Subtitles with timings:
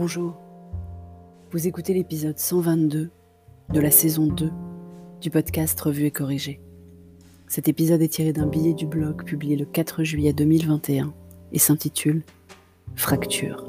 [0.00, 0.36] Bonjour.
[1.50, 3.10] Vous écoutez l'épisode 122
[3.74, 4.48] de la saison 2
[5.20, 6.60] du podcast Revue et Corrigé.
[7.48, 11.12] Cet épisode est tiré d'un billet du blog publié le 4 juillet 2021
[11.50, 12.22] et s'intitule
[12.94, 13.66] Fracture.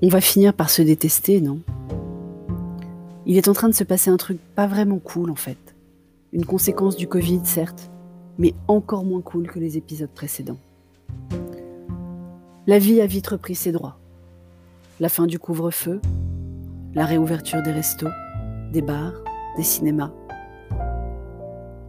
[0.00, 1.60] On va finir par se détester, non?
[3.26, 5.76] Il est en train de se passer un truc pas vraiment cool en fait.
[6.32, 7.90] Une conséquence du Covid, certes,
[8.38, 10.56] mais encore moins cool que les épisodes précédents.
[12.68, 13.98] La vie a vite repris ses droits.
[15.00, 16.02] La fin du couvre-feu,
[16.94, 18.10] la réouverture des restos,
[18.74, 19.14] des bars,
[19.56, 20.12] des cinémas,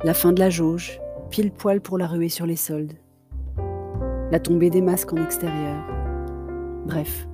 [0.05, 2.93] la fin de la jauge, pile poil pour la ruée sur les soldes,
[4.31, 5.85] la tombée des masques en extérieur.
[6.85, 7.27] Bref,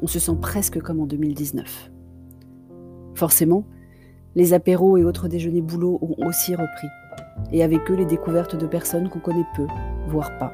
[0.00, 1.90] on se sent presque comme en 2019.
[3.16, 3.64] Forcément,
[4.36, 6.88] les apéros et autres déjeuners boulots ont aussi repris,
[7.50, 9.66] et avec eux les découvertes de personnes qu'on connaît peu,
[10.06, 10.52] voire pas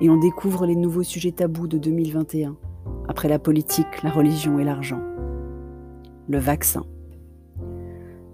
[0.00, 2.56] et on découvre les nouveaux sujets tabous de 2021,
[3.08, 5.00] après la politique, la religion et l'argent.
[6.28, 6.84] Le vaccin.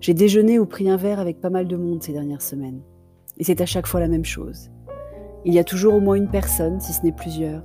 [0.00, 2.82] J'ai déjeuné ou pris un verre avec pas mal de monde ces dernières semaines,
[3.38, 4.70] et c'est à chaque fois la même chose.
[5.44, 7.62] Il y a toujours au moins une personne, si ce n'est plusieurs,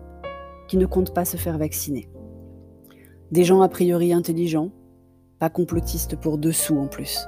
[0.67, 2.09] qui ne compte pas se faire vacciner.
[3.31, 4.71] Des gens a priori intelligents,
[5.39, 7.27] pas complotistes pour dessous en plus,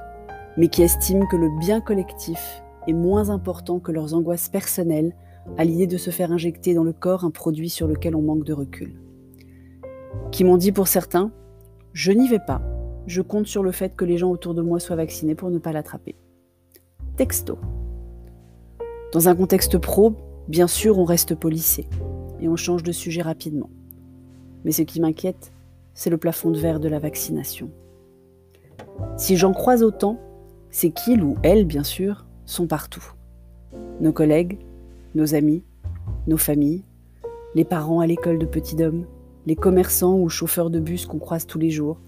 [0.56, 5.14] mais qui estiment que le bien collectif est moins important que leurs angoisses personnelles
[5.56, 8.44] à l'idée de se faire injecter dans le corps un produit sur lequel on manque
[8.44, 9.00] de recul.
[10.30, 11.30] Qui m'ont dit pour certains,
[11.92, 12.62] je n'y vais pas,
[13.06, 15.58] je compte sur le fait que les gens autour de moi soient vaccinés pour ne
[15.58, 16.16] pas l'attraper.
[17.16, 17.58] Texto.
[19.12, 20.14] Dans un contexte pro,
[20.48, 21.86] bien sûr, on reste policé
[22.40, 23.70] et on change de sujet rapidement.
[24.64, 25.52] Mais ce qui m'inquiète,
[25.94, 27.70] c'est le plafond de verre de la vaccination.
[29.16, 30.18] Si j'en croise autant,
[30.70, 33.12] c'est qu'ils ou elles, bien sûr, sont partout.
[34.00, 34.58] Nos collègues,
[35.14, 35.64] nos amis,
[36.26, 36.84] nos familles,
[37.54, 39.06] les parents à l'école de petits hommes,
[39.46, 41.98] les commerçants ou chauffeurs de bus qu'on croise tous les jours,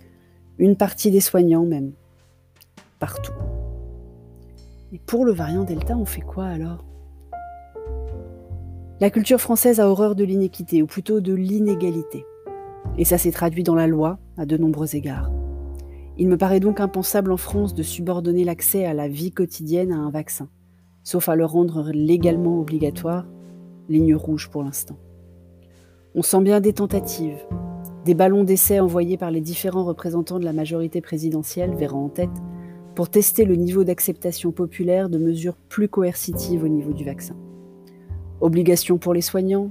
[0.59, 1.93] une partie des soignants même,
[2.99, 3.33] partout.
[4.93, 6.85] Et pour le variant Delta, on fait quoi alors?
[9.01, 12.25] La culture française a horreur de l'inéquité, ou plutôt de l'inégalité.
[12.99, 15.33] Et ça s'est traduit dans la loi à de nombreux égards.
[16.19, 19.97] Il me paraît donc impensable en France de subordonner l'accès à la vie quotidienne à
[19.97, 20.49] un vaccin
[21.03, 23.27] sauf à le rendre légalement obligatoire,
[23.89, 24.97] ligne rouge pour l'instant.
[26.15, 27.43] On sent bien des tentatives,
[28.05, 32.31] des ballons d'essai envoyés par les différents représentants de la majorité présidentielle, verront en tête,
[32.95, 37.35] pour tester le niveau d'acceptation populaire de mesures plus coercitives au niveau du vaccin.
[38.41, 39.71] Obligation pour les soignants,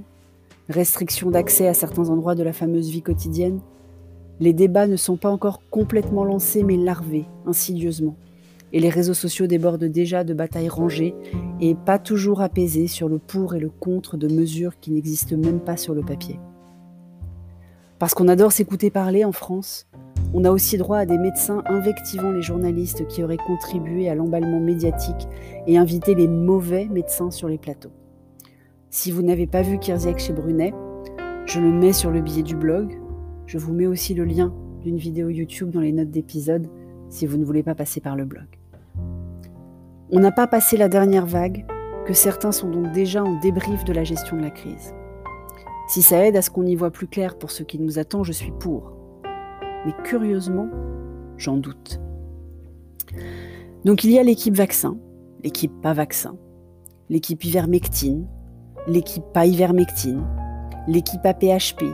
[0.68, 3.60] restriction d'accès à certains endroits de la fameuse vie quotidienne,
[4.40, 8.16] les débats ne sont pas encore complètement lancés mais larvés, insidieusement
[8.72, 11.14] et les réseaux sociaux débordent déjà de batailles rangées
[11.60, 15.60] et pas toujours apaisées sur le pour et le contre de mesures qui n'existent même
[15.60, 16.38] pas sur le papier.
[17.98, 19.86] Parce qu'on adore s'écouter parler en France,
[20.34, 24.60] on a aussi droit à des médecins invectivant les journalistes qui auraient contribué à l'emballement
[24.60, 25.28] médiatique
[25.66, 27.92] et invité les mauvais médecins sur les plateaux.
[28.90, 30.74] Si vous n'avez pas vu Kirziak chez Brunet,
[31.46, 32.98] je le mets sur le billet du blog.
[33.46, 36.68] Je vous mets aussi le lien d'une vidéo YouTube dans les notes d'épisode
[37.08, 38.61] si vous ne voulez pas passer par le blog.
[40.14, 41.64] On n'a pas passé la dernière vague,
[42.04, 44.92] que certains sont donc déjà en débrief de la gestion de la crise.
[45.88, 48.22] Si ça aide à ce qu'on y voit plus clair pour ce qui nous attend,
[48.22, 48.92] je suis pour.
[49.86, 50.68] Mais curieusement,
[51.38, 51.98] j'en doute.
[53.86, 54.98] Donc il y a l'équipe vaccin,
[55.42, 56.36] l'équipe pas vaccin,
[57.08, 58.28] l'équipe ivermectine,
[58.86, 60.26] l'équipe pas ivermectine,
[60.88, 61.84] l'équipe APHP,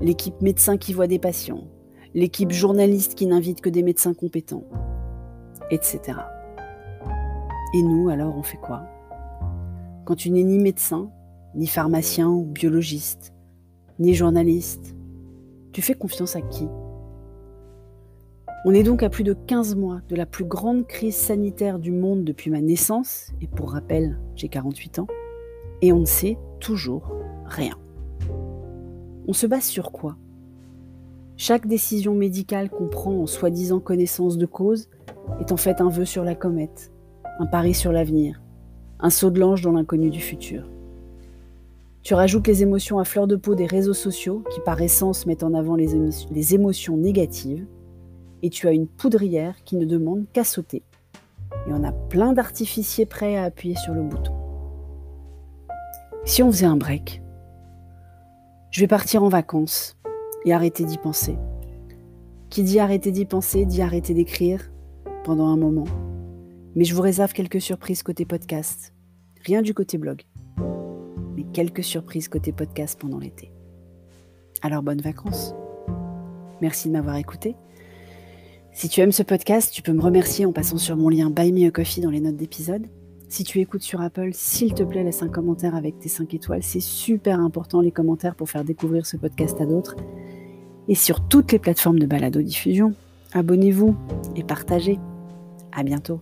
[0.00, 1.64] l'équipe médecin qui voit des patients,
[2.14, 4.64] l'équipe journaliste qui n'invite que des médecins compétents,
[5.70, 6.20] etc.
[7.72, 8.82] Et nous, alors, on fait quoi?
[10.04, 11.10] Quand tu n'es ni médecin,
[11.54, 13.32] ni pharmacien ou biologiste,
[13.98, 14.96] ni journaliste,
[15.72, 16.66] tu fais confiance à qui?
[18.64, 21.92] On est donc à plus de 15 mois de la plus grande crise sanitaire du
[21.92, 25.06] monde depuis ma naissance, et pour rappel, j'ai 48 ans,
[25.80, 27.12] et on ne sait toujours
[27.46, 27.76] rien.
[29.28, 30.16] On se base sur quoi?
[31.36, 34.90] Chaque décision médicale qu'on prend en soi-disant connaissance de cause
[35.38, 36.92] est en fait un vœu sur la comète,
[37.40, 38.42] un pari sur l'avenir,
[39.00, 40.68] un saut de l'ange dans l'inconnu du futur.
[42.02, 45.42] Tu rajoutes les émotions à fleur de peau des réseaux sociaux qui par essence mettent
[45.42, 47.66] en avant les, émotions négatives,
[48.42, 50.82] et tu as une poudrière qui ne demande qu'à sauter.
[51.66, 54.34] Et on a plein d'artificiers prêts à appuyer sur le bouton.
[56.26, 57.22] Si on faisait un break,
[58.70, 59.96] je vais partir en vacances
[60.44, 61.38] et arrêter d'y penser.
[62.50, 64.70] Qui dit arrêter d'y penser dit arrêter d'écrire
[65.24, 65.86] pendant un moment
[66.74, 68.92] mais je vous réserve quelques surprises côté podcast.
[69.44, 70.22] Rien du côté blog.
[71.36, 73.50] Mais quelques surprises côté podcast pendant l'été.
[74.62, 75.54] Alors bonnes vacances.
[76.60, 77.56] Merci de m'avoir écouté.
[78.72, 81.52] Si tu aimes ce podcast, tu peux me remercier en passant sur mon lien Buy
[81.52, 82.86] Me a Coffee dans les notes d'épisode.
[83.28, 86.62] Si tu écoutes sur Apple, s'il te plaît, laisse un commentaire avec tes 5 étoiles.
[86.62, 89.96] C'est super important les commentaires pour faire découvrir ce podcast à d'autres.
[90.88, 92.94] Et sur toutes les plateformes de balado diffusion,
[93.32, 93.96] abonnez-vous
[94.34, 94.98] et partagez.
[95.72, 96.20] À bientôt.